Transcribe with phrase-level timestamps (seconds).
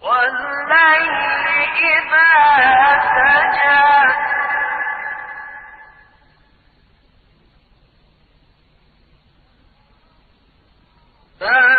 [0.02, 1.08] والليل
[1.80, 2.32] إذا
[3.16, 3.88] سجى.
[11.42, 11.77] بل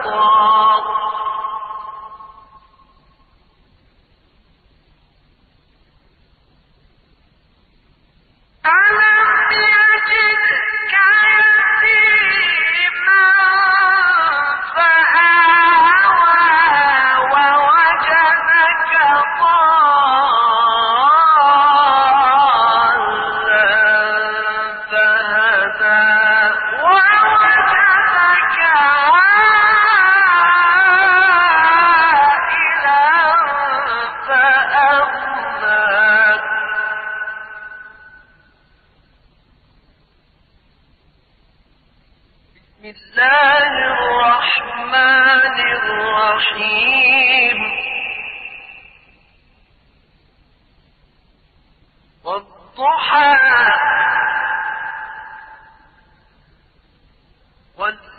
[0.00, 0.49] أطاع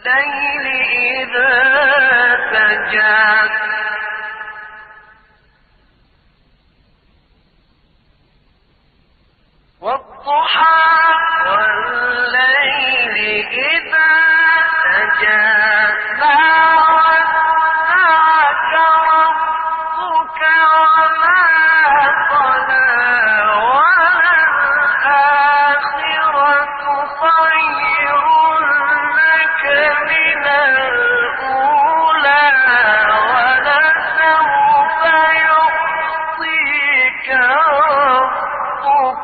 [0.07, 0.67] الليل
[1.22, 1.51] إذا
[2.51, 3.71] سجى.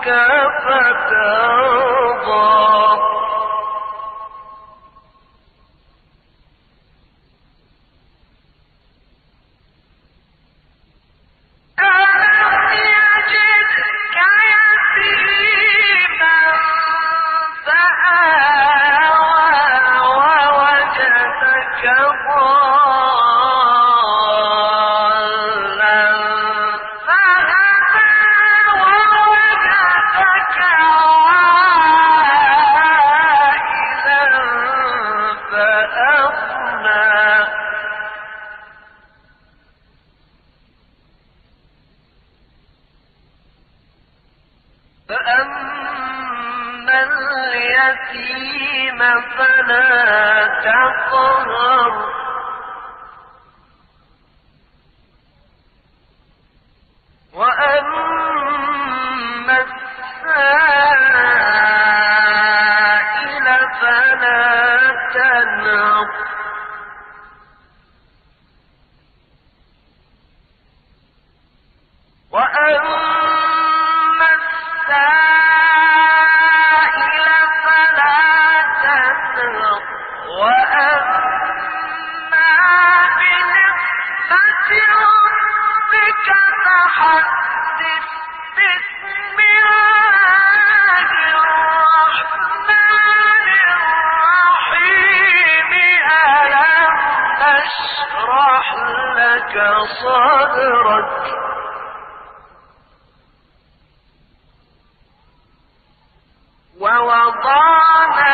[0.07, 1.56] كافة
[45.09, 49.00] فأما اليتيم
[49.38, 52.16] فلا تقهر
[99.47, 101.38] لك صدرك
[106.79, 108.33] ووضعنا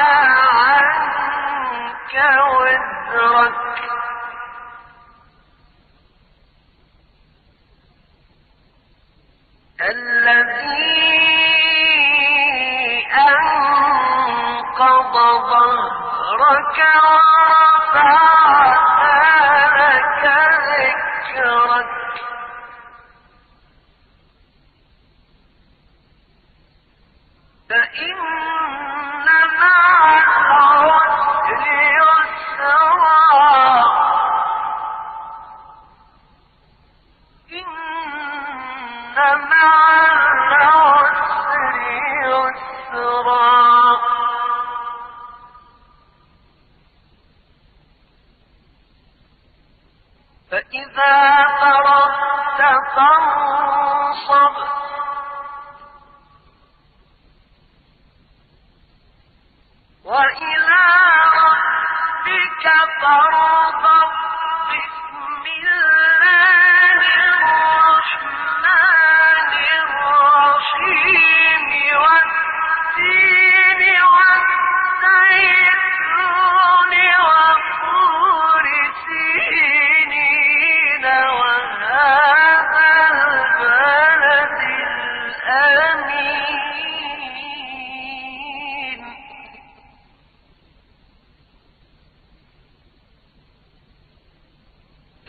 [0.50, 2.14] عنك
[2.50, 3.54] وزرك.
[9.82, 11.04] الذي
[13.14, 15.14] أنقض
[15.50, 16.80] ظهرك
[39.18, 39.83] أنزلنا